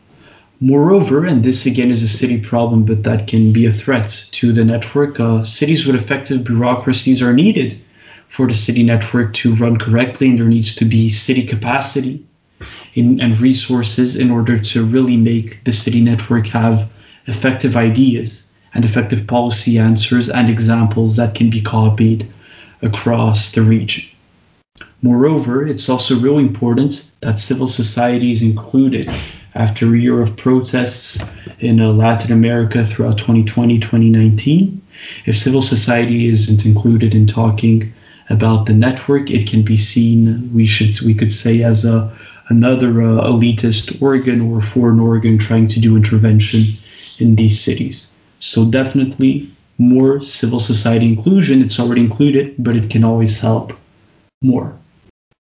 Moreover, 0.60 1.25
and 1.25 1.43
this 1.43 1.65
again 1.65 1.91
is 1.91 2.01
a 2.01 2.07
city 2.07 2.41
problem, 2.41 2.84
but 2.84 3.03
that 3.03 3.27
can 3.27 3.53
be 3.53 3.67
a 3.67 3.72
threat 3.72 4.25
to 4.31 4.51
the 4.51 4.65
network, 4.65 5.19
uh, 5.19 5.43
cities 5.43 5.86
with 5.86 5.96
effective 5.96 6.43
bureaucracies 6.43 7.22
are 7.22 7.34
needed 7.34 7.79
for 8.29 8.48
the 8.48 8.53
city 8.53 8.84
network 8.84 9.34
to 9.36 9.53
run 9.55 9.77
correctly, 9.77 10.29
and 10.29 10.39
there 10.39 10.48
needs 10.48 10.74
to 10.75 10.86
be 10.86 11.10
city 11.10 11.46
capacity 11.46 12.25
in, 12.96 13.19
and 13.22 13.39
resources 13.39 14.15
in 14.15 14.31
order 14.31 14.60
to 14.60 14.84
really 14.84 15.17
make 15.17 15.63
the 15.63 15.74
city 15.74 16.01
network 16.01 16.48
have 16.48 16.89
effective 17.27 17.75
ideas 17.75 18.48
and 18.74 18.84
effective 18.86 19.27
policy 19.27 19.77
answers 19.77 20.29
and 20.29 20.50
examples 20.50 21.15
that 21.15 21.36
can 21.36 21.50
be 21.50 21.62
copied 21.62 22.27
across 22.81 23.51
the 23.51 23.62
region. 23.62 24.05
Moreover, 25.01 25.65
it's 25.65 25.89
also 25.89 26.19
really 26.19 26.43
important 26.43 27.12
that 27.22 27.39
civil 27.39 27.67
society 27.67 28.31
is 28.31 28.41
included 28.41 29.10
after 29.55 29.93
a 29.93 29.98
year 29.98 30.22
of 30.22 30.38
protests 30.38 31.24
in 31.60 31.79
uh, 31.79 31.91
Latin 31.91 32.31
America 32.31 32.86
throughout 32.86 33.17
2020 33.17 33.79
2019. 33.79 34.81
If 35.25 35.38
civil 35.38 35.62
society 35.62 36.29
isn't 36.29 36.65
included 36.65 37.13
in 37.13 37.27
talking 37.27 37.93
about 38.29 38.65
the 38.65 38.74
network, 38.74 39.29
it 39.31 39.48
can 39.48 39.62
be 39.62 39.77
seen, 39.77 40.51
we 40.53 40.67
should 40.67 41.00
we 41.01 41.13
could 41.15 41.31
say, 41.31 41.63
as 41.63 41.86
a 41.86 42.12
another 42.50 43.01
uh, 43.01 43.27
elitist 43.27 44.01
organ 44.01 44.41
or 44.41 44.62
foreign 44.62 45.00
organ 45.00 45.38
trying 45.38 45.67
to 45.67 45.79
do 45.79 45.96
intervention 45.96 46.77
in 47.19 47.36
these 47.36 47.59
cities. 47.59 48.12
So 48.39 48.65
definitely 48.65 49.51
more 49.77 50.21
civil 50.21 50.59
society 50.59 51.05
inclusion. 51.05 51.62
It's 51.62 51.79
already 51.79 52.01
included, 52.01 52.55
but 52.59 52.75
it 52.75 52.89
can 52.89 53.03
always 53.03 53.39
help 53.39 53.74
more. 54.41 54.77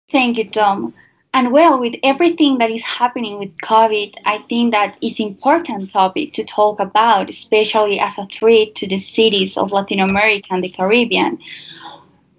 Thank 0.09 0.37
you, 0.37 0.49
Tom. 0.49 0.93
And 1.33 1.51
well, 1.51 1.79
with 1.79 1.95
everything 2.03 2.57
that 2.57 2.71
is 2.71 2.81
happening 2.81 3.37
with 3.37 3.55
COVID, 3.57 4.15
I 4.25 4.39
think 4.49 4.73
that 4.73 4.97
it's 5.01 5.19
important 5.19 5.91
topic 5.91 6.33
to 6.33 6.43
talk 6.43 6.79
about, 6.79 7.29
especially 7.29 7.99
as 7.99 8.17
a 8.17 8.25
threat 8.25 8.73
to 8.75 8.87
the 8.87 8.97
cities 8.97 9.55
of 9.55 9.71
Latin 9.71 9.99
America 9.99 10.47
and 10.49 10.63
the 10.63 10.69
Caribbean. 10.69 11.37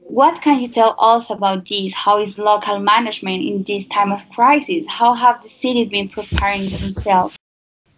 What 0.01 0.43
can 0.43 0.59
you 0.61 0.69
tell 0.69 0.97
us 0.99 1.31
about 1.31 1.69
this? 1.69 1.93
How 1.93 2.19
is 2.19 2.39
local 2.39 2.81
management 2.81 3.45
in 3.45 3.63
this 3.63 3.87
time 3.87 4.11
of 4.11 4.29
crisis? 4.31 4.87
How 4.89 5.13
have 5.13 5.43
the 5.43 5.49
cities 5.49 5.89
been 5.89 6.09
preparing 6.09 6.63
themselves? 6.63 7.38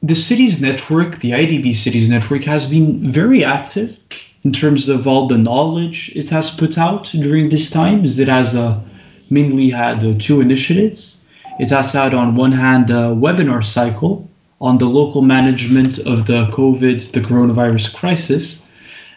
The 0.02 0.14
cities 0.14 0.60
network, 0.60 1.20
the 1.20 1.32
IDB 1.32 1.76
cities 1.76 2.08
network, 2.08 2.44
has 2.44 2.66
been 2.70 3.12
very 3.12 3.44
active 3.44 3.98
in 4.44 4.52
terms 4.52 4.88
of 4.88 5.06
all 5.06 5.28
the 5.28 5.36
knowledge 5.36 6.10
it 6.14 6.30
has 6.30 6.50
put 6.50 6.78
out 6.78 7.10
during 7.12 7.50
these 7.50 7.70
times. 7.70 8.18
it 8.18 8.28
has 8.28 8.56
uh, 8.56 8.80
mainly 9.28 9.68
had 9.68 10.02
uh, 10.02 10.14
two 10.18 10.40
initiatives. 10.40 11.22
It 11.58 11.68
has 11.68 11.92
had 11.92 12.14
on 12.14 12.34
one 12.34 12.52
hand 12.52 12.88
a 12.88 13.14
webinar 13.14 13.62
cycle 13.62 14.26
on 14.58 14.78
the 14.78 14.86
local 14.86 15.20
management 15.20 15.98
of 15.98 16.26
the 16.26 16.46
COVID, 16.46 17.12
the 17.12 17.20
coronavirus 17.20 17.94
crisis, 17.94 18.64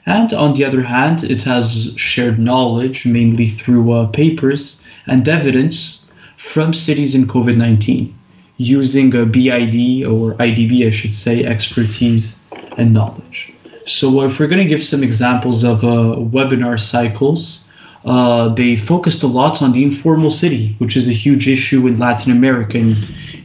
and 0.06 0.34
on 0.34 0.54
the 0.54 0.66
other 0.66 0.84
hand, 0.84 1.24
it 1.24 1.44
has 1.44 1.94
shared 1.96 2.40
knowledge 2.40 3.06
mainly 3.06 3.50
through 3.50 3.94
uh, 3.94 4.08
papers 4.08 4.84
and 5.08 5.28
evidence 5.30 6.06
from 6.36 6.74
cities 6.74 7.16
in 7.16 7.25
COVID 7.25 7.56
19 7.56 8.13
using 8.57 9.15
a 9.15 9.25
BID 9.25 10.05
or 10.05 10.33
IDB, 10.36 10.88
I 10.88 10.91
should 10.91 11.13
say, 11.13 11.43
expertise 11.43 12.38
and 12.77 12.93
knowledge. 12.93 13.53
So, 13.86 14.22
if 14.22 14.39
we're 14.39 14.48
going 14.48 14.65
to 14.65 14.69
give 14.69 14.83
some 14.83 15.03
examples 15.03 15.63
of 15.63 15.83
uh, 15.83 16.15
webinar 16.15 16.79
cycles, 16.79 17.69
uh, 18.05 18.50
they 18.50 18.75
focused 18.75 19.24
a 19.24 19.27
lot 19.27 19.62
on 19.62 19.72
the 19.72 19.83
informal 19.83 20.31
city, 20.31 20.75
which 20.77 20.95
is 20.95 21.07
a 21.07 21.13
huge 21.13 21.48
issue 21.48 21.88
in 21.88 22.00
Latin 22.00 22.31
America 22.31 22.77
and 22.77 22.95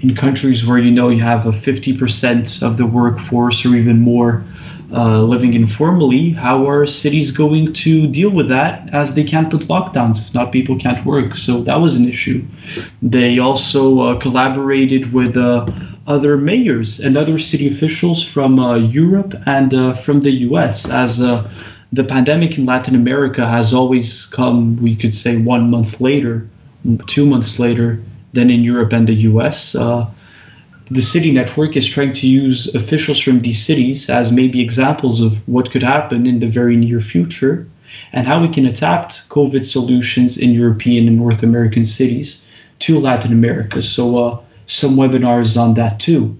in 0.02 0.14
countries 0.14 0.64
where 0.64 0.78
you 0.78 0.90
know 0.90 1.08
you 1.08 1.22
have 1.22 1.46
a 1.46 1.52
50% 1.52 2.62
of 2.62 2.76
the 2.76 2.86
workforce 2.86 3.64
or 3.64 3.74
even 3.76 4.00
more 4.00 4.44
uh, 4.92 5.22
living 5.22 5.54
informally, 5.54 6.30
how 6.30 6.66
are 6.68 6.86
cities 6.86 7.30
going 7.30 7.72
to 7.74 8.06
deal 8.06 8.30
with 8.30 8.48
that 8.48 8.88
as 8.94 9.14
they 9.14 9.24
can't 9.24 9.50
put 9.50 9.62
lockdowns? 9.68 10.18
If 10.18 10.32
not, 10.32 10.50
people 10.50 10.78
can't 10.78 11.04
work. 11.04 11.36
So 11.36 11.62
that 11.62 11.76
was 11.76 11.96
an 11.96 12.08
issue. 12.08 12.44
They 13.02 13.38
also 13.38 14.00
uh, 14.00 14.18
collaborated 14.18 15.12
with 15.12 15.36
uh, 15.36 15.66
other 16.06 16.38
mayors 16.38 17.00
and 17.00 17.16
other 17.18 17.38
city 17.38 17.68
officials 17.68 18.24
from 18.24 18.58
uh, 18.58 18.76
Europe 18.76 19.34
and 19.46 19.74
uh, 19.74 19.94
from 19.94 20.20
the 20.20 20.32
US 20.48 20.88
as 20.88 21.20
uh, 21.20 21.48
the 21.92 22.04
pandemic 22.04 22.56
in 22.56 22.64
Latin 22.64 22.94
America 22.94 23.46
has 23.46 23.74
always 23.74 24.26
come, 24.26 24.76
we 24.82 24.96
could 24.96 25.14
say, 25.14 25.36
one 25.36 25.70
month 25.70 26.00
later, 26.00 26.48
two 27.06 27.26
months 27.26 27.58
later 27.58 28.02
than 28.32 28.50
in 28.50 28.62
Europe 28.62 28.92
and 28.92 29.06
the 29.06 29.14
US 29.32 29.74
the 30.90 31.02
city 31.02 31.30
network 31.30 31.76
is 31.76 31.86
trying 31.86 32.14
to 32.14 32.26
use 32.26 32.74
officials 32.74 33.18
from 33.20 33.40
these 33.40 33.64
cities 33.64 34.08
as 34.08 34.32
maybe 34.32 34.60
examples 34.60 35.20
of 35.20 35.36
what 35.46 35.70
could 35.70 35.82
happen 35.82 36.26
in 36.26 36.40
the 36.40 36.46
very 36.46 36.76
near 36.76 37.00
future 37.00 37.66
and 38.12 38.26
how 38.26 38.40
we 38.40 38.48
can 38.48 38.66
adapt 38.66 39.28
COVID 39.28 39.66
solutions 39.66 40.38
in 40.38 40.52
European 40.52 41.06
and 41.08 41.16
North 41.16 41.42
American 41.42 41.84
cities 41.84 42.42
to 42.80 42.98
Latin 42.98 43.32
America. 43.32 43.82
So, 43.82 44.18
uh, 44.18 44.40
some 44.66 44.96
webinars 44.96 45.60
on 45.60 45.74
that 45.74 45.98
too. 45.98 46.36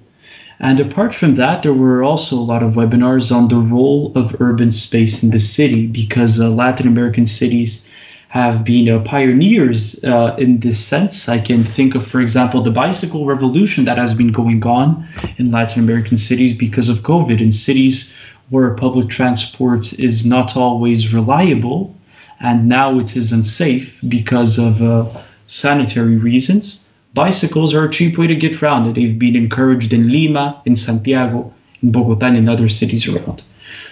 And 0.61 0.81
apart 0.81 1.14
from 1.14 1.37
that, 1.37 1.62
there 1.62 1.73
were 1.73 2.02
also 2.02 2.37
a 2.37 2.40
lot 2.52 2.62
of 2.62 2.75
webinars 2.75 3.35
on 3.35 3.49
the 3.49 3.57
role 3.57 4.12
of 4.14 4.40
urban 4.40 4.73
space 4.73 5.23
in 5.23 5.31
the 5.31 5.40
city 5.40 5.87
because 5.87 6.40
uh, 6.40 6.49
Latin 6.50 6.88
American 6.88 7.26
cities 7.26 7.87
have 8.28 8.62
been 8.62 8.88
uh, 8.88 9.02
pioneers 9.04 10.02
uh, 10.04 10.37
in 10.38 10.61
this 10.61 10.85
sense. 10.85 11.28
I 11.28 11.38
can 11.38 11.64
think 11.64 11.94
of, 11.94 12.06
for 12.06 12.20
example, 12.20 12.62
the 12.62 12.70
bicycle 12.70 13.25
revolution 13.25 13.87
that 13.87 13.97
has 13.97 14.12
been 14.12 14.32
going 14.32 14.64
on 14.66 15.08
in 15.38 15.50
Latin 15.50 15.82
American 15.82 16.18
cities 16.18 16.56
because 16.56 16.90
of 16.90 16.99
COVID. 16.99 17.40
In 17.40 17.52
cities 17.52 18.12
where 18.50 18.75
public 18.75 19.08
transport 19.08 19.94
is 19.94 20.26
not 20.26 20.56
always 20.56 21.12
reliable 21.12 21.94
and 22.40 22.68
now 22.68 22.99
it 22.99 23.16
is 23.16 23.32
unsafe 23.32 23.99
because 24.08 24.58
of 24.58 24.82
uh, 24.82 25.06
sanitary 25.47 26.16
reasons, 26.16 26.88
bicycles 27.14 27.75
are 27.75 27.85
a 27.85 27.90
cheap 27.90 28.18
way 28.18 28.26
to 28.26 28.37
get 28.37 28.62
around. 28.62 28.94
They've 28.94 29.18
been 29.18 29.37
encouraged 29.37 29.92
in 29.92 30.12
Lima, 30.12 30.62
in 30.66 30.76
Santiago, 30.76 31.52
in 31.82 31.92
Bogota, 31.92 32.26
and 32.26 32.37
in 32.37 32.49
other 32.49 32.68
cities 32.68 33.08
around. 33.08 33.42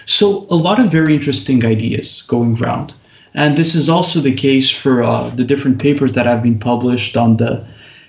So, 0.05 0.47
a 0.49 0.55
lot 0.55 0.79
of 0.79 0.91
very 0.91 1.13
interesting 1.13 1.65
ideas 1.65 2.21
going 2.27 2.61
around. 2.61 2.93
And 3.37 3.55
this 3.55 3.75
is 3.75 3.87
also 3.87 4.19
the 4.19 4.33
case 4.33 4.71
for 4.71 5.03
uh, 5.03 5.29
the 5.29 5.43
different 5.43 5.77
papers 5.79 6.13
that 6.13 6.25
have 6.25 6.41
been 6.41 6.57
published 6.57 7.15
on 7.15 7.37
the 7.37 7.63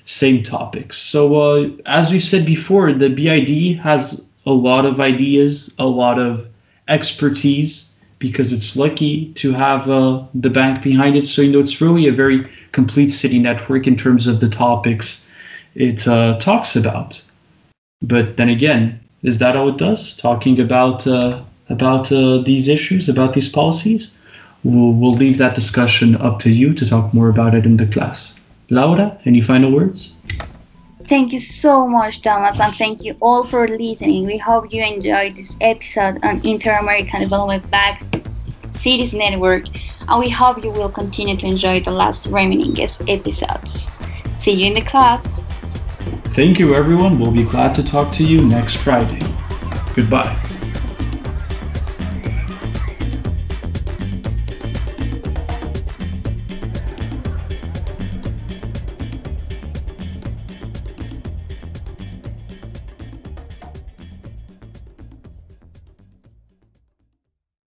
same 0.07 0.43
topics. 0.43 0.97
So, 0.97 1.35
uh, 1.35 1.69
as 1.85 2.11
we 2.11 2.19
said 2.19 2.47
before, 2.47 2.95
the 2.95 3.11
BID 3.11 3.79
has 3.79 4.25
a 4.47 4.53
lot 4.53 4.87
of 4.87 5.01
ideas, 5.01 5.71
a 5.79 5.85
lot 5.85 6.19
of 6.19 6.49
expertise 6.89 7.91
because 8.19 8.55
it's 8.55 8.75
lucky 8.75 9.35
to 9.35 9.53
have 9.53 9.91
uh, 9.91 10.25
the 10.33 10.49
bank 10.49 10.83
behind 10.83 11.15
it. 11.15 11.27
So, 11.27 11.43
you 11.43 11.53
know, 11.53 11.61
it's 11.61 11.83
really 11.83 12.09
a 12.09 12.13
very 12.13 12.51
complete 12.73 13.11
city 13.11 13.39
network 13.39 13.87
in 13.87 13.99
terms 13.99 14.27
of 14.27 14.41
the 14.41 14.49
topics 14.49 15.27
it 15.75 16.09
uh, 16.09 16.39
talks 16.41 16.75
about. 16.75 17.23
But 18.01 18.39
then 18.39 18.49
again, 18.49 18.99
is 19.23 19.37
that 19.39 19.57
all 19.57 19.69
it 19.69 19.77
does? 19.77 20.17
Talking 20.17 20.59
about 20.59 21.07
uh, 21.07 21.43
about 21.69 22.11
uh, 22.11 22.39
these 22.39 22.67
issues, 22.67 23.11
about 23.11 23.35
these 23.35 23.51
policies? 23.51 24.11
We'll, 24.65 24.93
we'll 24.93 25.13
leave 25.13 25.39
that 25.39 25.55
discussion 25.55 26.17
up 26.17 26.41
to 26.41 26.51
you 26.51 26.75
to 26.75 26.89
talk 26.89 27.15
more 27.15 27.29
about 27.29 27.55
it 27.55 27.65
in 27.65 27.77
the 27.77 27.87
class. 27.87 28.39
Laura, 28.71 29.19
any 29.25 29.41
final 29.41 29.71
words? 29.71 30.17
Thank 31.05 31.33
you 31.33 31.41
so 31.41 31.89
much, 31.89 32.21
Thomas, 32.21 32.61
and 32.61 32.75
thank 32.75 33.03
you 33.03 33.17
all 33.21 33.45
for 33.45 33.67
listening. 33.67 34.27
We 34.27 34.37
hope 34.37 34.73
you 34.73 34.85
enjoyed 34.85 35.37
this 35.37 35.57
episode 35.61 36.23
on 36.23 36.45
Inter-American 36.45 37.21
Development 37.21 37.71
Bank 37.71 38.03
Cities 38.73 39.15
Network, 39.15 39.65
and 40.09 40.21
we 40.21 40.29
hope 40.29 40.63
you 40.63 40.71
will 40.71 40.91
continue 40.91 41.37
to 41.37 41.47
enjoy 41.47 41.81
the 41.81 41.93
last 41.93 42.27
remaining 42.27 42.75
guest 42.75 43.01
episodes. 43.09 43.89
See 44.41 44.53
you 44.53 44.67
in 44.67 44.75
the 44.75 44.83
class. 44.83 45.41
Thank 46.35 46.59
you, 46.59 46.75
everyone. 46.75 47.19
We'll 47.19 47.33
be 47.33 47.45
glad 47.45 47.75
to 47.77 47.83
talk 47.83 48.13
to 48.15 48.25
you 48.25 48.45
next 48.45 48.77
Friday. 48.77 49.23
Goodbye. 49.95 50.48